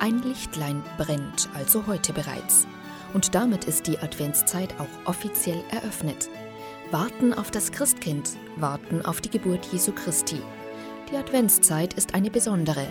Ein 0.00 0.22
Lichtlein 0.22 0.82
brennt 0.96 1.50
also 1.54 1.86
heute 1.86 2.14
bereits. 2.14 2.66
Und 3.12 3.34
damit 3.34 3.66
ist 3.66 3.86
die 3.86 3.98
Adventszeit 3.98 4.74
auch 4.78 5.08
offiziell 5.08 5.62
eröffnet. 5.70 6.30
Warten 6.90 7.34
auf 7.34 7.50
das 7.50 7.70
Christkind, 7.70 8.30
warten 8.56 9.04
auf 9.04 9.20
die 9.20 9.28
Geburt 9.28 9.66
Jesu 9.70 9.92
Christi. 9.92 10.40
Die 11.10 11.16
Adventszeit 11.16 11.92
ist 11.94 12.14
eine 12.14 12.30
besondere 12.30 12.86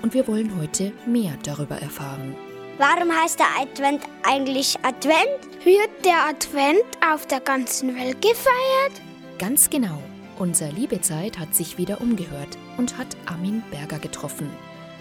und 0.00 0.14
wir 0.14 0.26
wollen 0.26 0.58
heute 0.58 0.92
mehr 1.06 1.36
darüber 1.42 1.76
erfahren. 1.76 2.34
Warum 2.78 3.12
heißt 3.12 3.38
der 3.38 3.60
Advent 3.60 4.02
eigentlich 4.22 4.74
Advent? 4.82 5.64
Wird 5.64 5.90
der 6.04 6.28
Advent 6.30 6.84
auf 7.12 7.26
der 7.26 7.40
ganzen 7.40 7.94
Welt 7.94 8.22
gefeiert? 8.22 9.02
Ganz 9.38 9.68
genau. 9.68 10.02
Unser 10.38 10.72
Liebezeit 10.72 11.38
hat 11.38 11.54
sich 11.54 11.76
wieder 11.76 12.00
umgehört 12.00 12.56
und 12.78 12.96
hat 12.96 13.16
Armin 13.26 13.62
Berger 13.70 13.98
getroffen. 13.98 14.50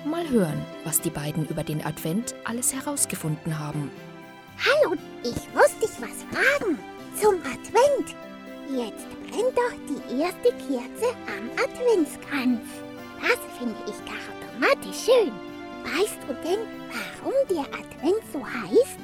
Mal 0.05 0.30
hören, 0.30 0.66
was 0.84 0.99
die 0.99 1.09
beiden 1.09 1.48
über 1.48 1.63
den 1.63 1.84
Advent 1.85 2.35
alles 2.44 2.73
herausgefunden 2.73 3.57
haben. 3.57 3.89
Hallo, 4.59 4.95
ich 5.23 5.53
muss 5.53 5.80
dich 5.80 5.95
was 6.02 6.23
fragen. 6.30 6.77
Zum 7.16 7.35
Advent. 7.35 8.16
Jetzt 8.70 9.08
brennt 9.21 9.55
doch 9.55 9.73
die 9.88 10.21
erste 10.21 10.49
Kerze 10.67 11.16
am 11.27 11.49
Adventskranz. 11.58 12.61
Das 13.21 13.39
finde 13.58 13.75
ich 13.88 13.95
gar 14.05 14.20
automatisch 14.34 15.05
schön. 15.05 15.31
Weißt 15.85 16.17
du 16.27 16.33
denn, 16.44 16.59
warum 16.91 17.33
der 17.49 17.66
Advent 17.73 18.23
so 18.33 18.45
heißt? 18.45 18.99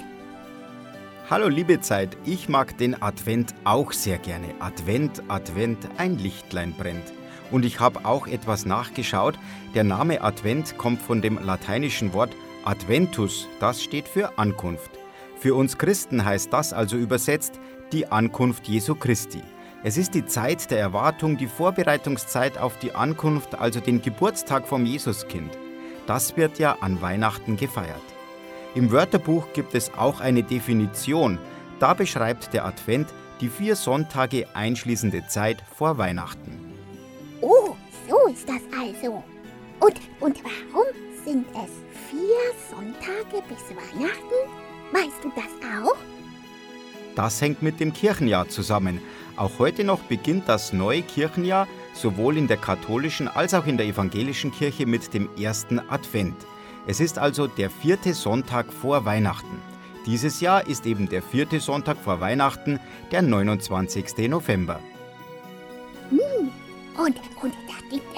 Hallo 1.29 1.47
liebe 1.47 1.79
Zeit, 1.79 2.17
ich 2.25 2.49
mag 2.49 2.77
den 2.77 3.01
Advent 3.01 3.53
auch 3.63 3.93
sehr 3.93 4.17
gerne. 4.17 4.53
Advent, 4.59 5.23
Advent, 5.29 5.87
ein 5.97 6.17
Lichtlein 6.17 6.73
brennt. 6.73 7.18
Und 7.51 7.65
ich 7.65 7.79
habe 7.79 8.05
auch 8.05 8.27
etwas 8.27 8.65
nachgeschaut. 8.65 9.37
Der 9.75 9.83
Name 9.83 10.21
Advent 10.21 10.77
kommt 10.77 11.01
von 11.01 11.21
dem 11.21 11.39
lateinischen 11.43 12.13
Wort 12.13 12.35
Adventus, 12.65 13.47
das 13.59 13.81
steht 13.81 14.07
für 14.07 14.37
Ankunft. 14.37 14.91
Für 15.39 15.55
uns 15.55 15.77
Christen 15.77 16.25
heißt 16.25 16.51
das 16.51 16.73
also 16.73 16.97
übersetzt 16.97 17.59
die 17.91 18.11
Ankunft 18.11 18.67
Jesu 18.67 18.95
Christi. 18.95 19.41
Es 19.81 19.97
ist 19.97 20.13
die 20.13 20.25
Zeit 20.25 20.69
der 20.69 20.79
Erwartung, 20.79 21.37
die 21.37 21.47
Vorbereitungszeit 21.47 22.57
auf 22.57 22.77
die 22.79 22.93
Ankunft, 22.93 23.55
also 23.55 23.79
den 23.79 24.01
Geburtstag 24.01 24.67
vom 24.67 24.85
Jesuskind. 24.85 25.57
Das 26.05 26.35
wird 26.35 26.59
ja 26.59 26.75
an 26.81 27.01
Weihnachten 27.01 27.55
gefeiert. 27.55 28.01
Im 28.75 28.91
Wörterbuch 28.91 29.47
gibt 29.53 29.73
es 29.73 29.93
auch 29.93 30.19
eine 30.19 30.43
Definition. 30.43 31.39
Da 31.79 31.93
beschreibt 31.93 32.53
der 32.53 32.65
Advent 32.65 33.07
die 33.39 33.47
vier 33.47 33.77
Sonntage 33.77 34.45
einschließende 34.53 35.25
Zeit 35.27 35.63
vor 35.75 35.97
Weihnachten. 35.97 36.68
Also. 38.79 39.23
Und, 39.79 39.95
und 40.19 40.37
warum 40.43 40.85
sind 41.25 41.45
es 41.51 41.71
vier 42.09 42.53
Sonntage 42.69 43.43
bis 43.47 43.75
Weihnachten? 43.75 44.39
Weißt 44.91 45.23
du 45.23 45.31
das 45.35 45.85
auch? 45.85 45.95
Das 47.15 47.41
hängt 47.41 47.61
mit 47.61 47.79
dem 47.79 47.93
Kirchenjahr 47.93 48.47
zusammen. 48.47 49.01
Auch 49.35 49.59
heute 49.59 49.83
noch 49.83 50.01
beginnt 50.03 50.47
das 50.47 50.73
neue 50.73 51.01
Kirchenjahr 51.01 51.67
sowohl 51.93 52.37
in 52.37 52.47
der 52.47 52.57
katholischen 52.57 53.27
als 53.27 53.53
auch 53.53 53.65
in 53.65 53.77
der 53.77 53.85
evangelischen 53.85 54.51
Kirche 54.51 54.85
mit 54.85 55.13
dem 55.13 55.29
ersten 55.37 55.79
Advent. 55.89 56.35
Es 56.87 56.99
ist 56.99 57.19
also 57.19 57.47
der 57.47 57.69
vierte 57.69 58.13
Sonntag 58.13 58.71
vor 58.71 59.05
Weihnachten. 59.05 59.61
Dieses 60.05 60.39
Jahr 60.39 60.65
ist 60.65 60.85
eben 60.85 61.09
der 61.09 61.21
vierte 61.21 61.59
Sonntag 61.59 61.97
vor 61.97 62.19
Weihnachten, 62.19 62.79
der 63.11 63.21
29. 63.21 64.29
November. 64.29 64.79
Hm, 66.09 66.49
und, 66.97 67.15
und 67.43 67.53
da 67.67 67.75
gibt 67.91 68.08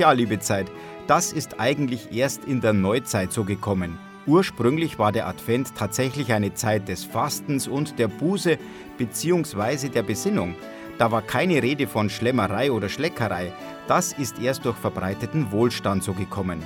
Tja, 0.00 0.12
liebe 0.12 0.38
Zeit, 0.38 0.66
das 1.08 1.30
ist 1.30 1.60
eigentlich 1.60 2.10
erst 2.10 2.46
in 2.46 2.62
der 2.62 2.72
Neuzeit 2.72 3.34
so 3.34 3.44
gekommen. 3.44 3.98
Ursprünglich 4.26 4.98
war 4.98 5.12
der 5.12 5.26
Advent 5.26 5.76
tatsächlich 5.76 6.32
eine 6.32 6.54
Zeit 6.54 6.88
des 6.88 7.04
Fastens 7.04 7.68
und 7.68 7.98
der 7.98 8.08
Buße 8.08 8.56
bzw. 8.96 9.90
der 9.90 10.02
Besinnung. 10.02 10.54
Da 10.96 11.12
war 11.12 11.20
keine 11.20 11.62
Rede 11.62 11.86
von 11.86 12.08
Schlemmerei 12.08 12.72
oder 12.72 12.88
Schleckerei. 12.88 13.52
Das 13.88 14.14
ist 14.14 14.38
erst 14.38 14.64
durch 14.64 14.78
verbreiteten 14.78 15.52
Wohlstand 15.52 16.02
so 16.02 16.14
gekommen. 16.14 16.64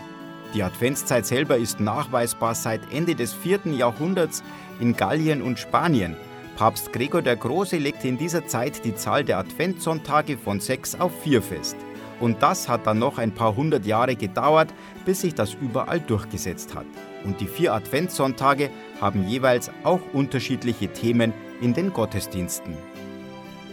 Die 0.54 0.62
Adventszeit 0.62 1.26
selber 1.26 1.56
ist 1.56 1.80
nachweisbar 1.80 2.54
seit 2.54 2.82
Ende 2.92 3.16
des 3.16 3.34
4. 3.34 3.62
Jahrhunderts 3.72 4.44
in 4.78 4.96
Gallien 4.96 5.42
und 5.42 5.58
Spanien. 5.58 6.16
Papst 6.54 6.92
Gregor 6.92 7.20
der 7.20 7.34
Große 7.34 7.78
legte 7.78 8.06
in 8.06 8.16
dieser 8.16 8.46
Zeit 8.46 8.84
die 8.84 8.94
Zahl 8.94 9.24
der 9.24 9.38
Adventssonntage 9.38 10.38
von 10.38 10.60
sechs 10.60 10.94
auf 10.94 11.10
vier 11.24 11.42
fest. 11.42 11.74
Und 12.20 12.42
das 12.42 12.68
hat 12.68 12.86
dann 12.86 12.98
noch 12.98 13.18
ein 13.18 13.32
paar 13.32 13.56
hundert 13.56 13.86
Jahre 13.86 14.16
gedauert, 14.16 14.72
bis 15.04 15.20
sich 15.22 15.34
das 15.34 15.54
überall 15.54 16.00
durchgesetzt 16.00 16.74
hat. 16.74 16.86
Und 17.24 17.40
die 17.40 17.46
vier 17.46 17.72
Adventssonntage 17.72 18.70
haben 19.00 19.26
jeweils 19.26 19.70
auch 19.82 20.00
unterschiedliche 20.12 20.88
Themen 20.88 21.32
in 21.60 21.74
den 21.74 21.92
Gottesdiensten. 21.92 22.76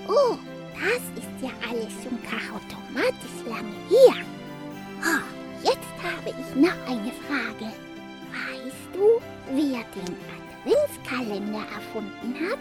Oh, 0.08 0.38
das 0.74 1.24
ist 1.24 1.42
ja 1.42 1.50
alles 1.70 1.92
schon 2.04 2.18
automatisch 2.52 3.46
lange 3.48 3.72
her. 3.90 4.24
Oh, 5.04 5.64
jetzt 5.64 5.80
habe 6.02 6.30
ich 6.30 6.56
noch 6.56 6.88
eine 6.88 7.12
Frage. 7.28 7.72
Weißt 8.32 8.90
du, 8.94 9.22
wer 9.54 9.84
den 9.96 10.16
Adventskalender 10.66 11.66
erfunden 11.76 12.50
hat? 12.50 12.60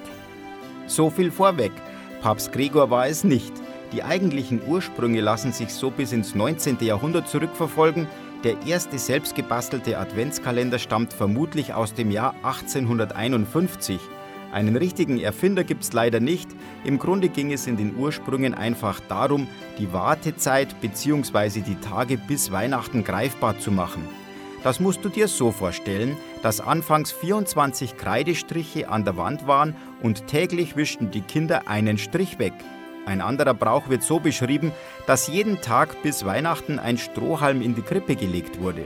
So 0.86 1.10
viel 1.10 1.30
vorweg. 1.30 1.72
Papst 2.20 2.52
Gregor 2.52 2.90
war 2.90 3.06
es 3.06 3.24
nicht. 3.24 3.52
Die 3.92 4.04
eigentlichen 4.04 4.60
Ursprünge 4.66 5.20
lassen 5.20 5.52
sich 5.52 5.74
so 5.74 5.90
bis 5.90 6.12
ins 6.12 6.34
19. 6.34 6.78
Jahrhundert 6.80 7.28
zurückverfolgen. 7.28 8.06
Der 8.44 8.54
erste 8.64 8.98
selbstgebastelte 8.98 9.98
Adventskalender 9.98 10.78
stammt 10.78 11.12
vermutlich 11.12 11.74
aus 11.74 11.92
dem 11.92 12.10
Jahr 12.10 12.34
1851. 12.42 13.98
Einen 14.52 14.76
richtigen 14.76 15.20
Erfinder 15.20 15.64
gibt 15.64 15.82
es 15.84 15.92
leider 15.92 16.20
nicht. 16.20 16.48
Im 16.84 16.98
Grunde 16.98 17.28
ging 17.28 17.52
es 17.52 17.66
in 17.66 17.76
den 17.76 17.96
Ursprüngen 17.96 18.54
einfach 18.54 19.00
darum, 19.08 19.48
die 19.78 19.92
Wartezeit 19.92 20.80
bzw. 20.80 21.60
die 21.60 21.76
Tage 21.76 22.16
bis 22.16 22.50
Weihnachten 22.50 23.04
greifbar 23.04 23.58
zu 23.58 23.70
machen. 23.70 24.08
Das 24.62 24.78
musst 24.78 25.04
du 25.04 25.08
dir 25.08 25.26
so 25.26 25.52
vorstellen, 25.52 26.16
dass 26.42 26.60
anfangs 26.60 27.12
24 27.12 27.96
Kreidestriche 27.96 28.88
an 28.88 29.04
der 29.04 29.16
Wand 29.16 29.46
waren 29.46 29.74
und 30.02 30.26
täglich 30.26 30.76
wischten 30.76 31.10
die 31.10 31.22
Kinder 31.22 31.66
einen 31.66 31.96
Strich 31.98 32.38
weg. 32.38 32.52
Ein 33.10 33.22
anderer 33.22 33.54
Brauch 33.54 33.88
wird 33.88 34.04
so 34.04 34.20
beschrieben, 34.20 34.70
dass 35.08 35.26
jeden 35.26 35.60
Tag 35.60 36.00
bis 36.04 36.24
Weihnachten 36.24 36.78
ein 36.78 36.96
Strohhalm 36.96 37.60
in 37.60 37.74
die 37.74 37.82
Krippe 37.82 38.14
gelegt 38.14 38.62
wurde. 38.62 38.84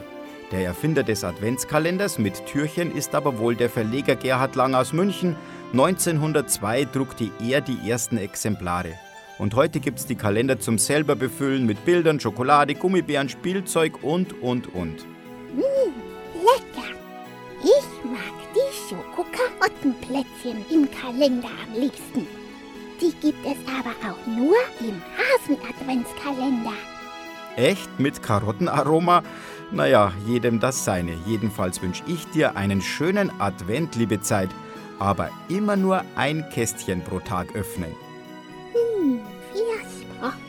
Der 0.51 0.65
Erfinder 0.65 1.03
des 1.03 1.25
Adventskalenders 1.25 2.19
mit 2.19 2.47
Türchen 2.47 2.91
ist 2.97 3.15
aber 3.15 3.37
wohl 3.37 3.55
der 3.55 3.69
Verleger 3.69 4.17
Gerhard 4.17 4.57
Lang 4.57 4.75
aus 4.75 4.95
München. 4.95 5.37
1902 5.73 6.87
druckte 6.87 7.31
er 7.47 7.61
die 7.61 7.77
ersten 7.87 8.17
Exemplare. 8.17 8.95
Und 9.39 9.55
heute 9.57 9.79
gibt 9.79 9.99
es 9.99 10.07
die 10.07 10.15
Kalender 10.15 10.59
zum 10.59 10.79
selber 10.79 11.17
befüllen 11.17 11.67
mit 11.67 11.85
Bildern, 11.85 12.19
Schokolade, 12.19 12.75
Gummibären, 12.77 13.29
Spielzeug 13.29 14.03
und, 14.03 14.41
und, 14.41 14.73
und. 14.75 15.05
Mmh, 15.55 15.63
lecker. 16.41 16.89
Ich 17.63 18.11
mag 18.11 18.33
die 18.55 18.89
Schokokarottenplätzchen 18.89 20.65
im 20.71 20.89
Kalender 20.91 21.49
am 21.49 21.79
liebsten. 21.79 22.44
Die 23.05 23.13
gibt 23.21 23.45
es 23.45 23.59
aber 23.69 23.91
auch 24.09 24.27
nur 24.27 24.57
im 24.81 25.03
Hasen-Adventskalender. 25.19 26.73
Echt 27.57 28.01
mit 28.01 28.23
Karottenaroma? 28.23 29.23
Naja, 29.71 30.11
jedem 30.27 30.59
das 30.59 30.87
seine. 30.87 31.13
Jedenfalls 31.27 31.83
wünsche 31.83 32.03
ich 32.07 32.25
dir 32.29 32.57
einen 32.57 32.81
schönen 32.81 33.31
Advent, 33.41 33.95
liebe 33.97 34.23
Zeit. 34.23 34.49
Aber 34.99 35.29
immer 35.51 35.77
nur 35.77 36.03
ein 36.17 36.49
Kästchen 36.51 37.03
pro 37.03 37.19
Tag 37.21 37.55
öffnen. 37.55 37.95
Hm, 38.73 39.21
versprochen. 39.53 40.41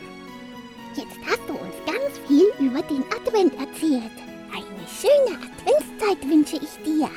Jetzt 0.94 1.18
hast 1.28 1.42
du 1.46 1.52
uns 1.52 1.74
ganz 1.84 2.18
viel 2.26 2.46
über 2.58 2.80
den 2.82 3.04
Advent 3.14 3.52
erzählt. 3.60 4.16
Eine 4.50 4.86
schöne 4.88 5.36
Adventszeit 5.36 6.26
wünsche 6.26 6.56
ich 6.56 6.82
dir. 6.82 7.10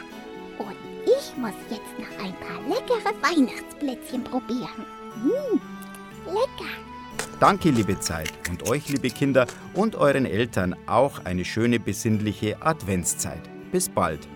Und 0.57 0.75
ich 1.05 1.37
muss 1.37 1.55
jetzt 1.69 1.97
noch 1.97 2.25
ein 2.25 2.35
paar 2.41 2.61
leckere 2.67 3.13
Weihnachtsplätzchen 3.21 4.25
probieren. 4.25 4.98
Mmh, 5.15 5.59
lecker. 6.25 6.69
Danke, 7.39 7.69
liebe 7.69 7.99
Zeit. 7.99 8.33
Und 8.49 8.69
euch, 8.69 8.89
liebe 8.89 9.09
Kinder, 9.09 9.47
und 9.73 9.95
euren 9.95 10.25
Eltern 10.25 10.75
auch 10.87 11.25
eine 11.25 11.45
schöne 11.45 11.79
besinnliche 11.79 12.61
Adventszeit. 12.61 13.41
Bis 13.71 13.87
bald. 13.87 14.27